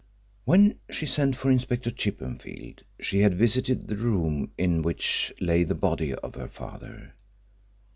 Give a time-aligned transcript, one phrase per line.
[0.45, 5.75] When she sent for Inspector Chippenfield she had visited the room in which lay the
[5.75, 7.13] body of her father.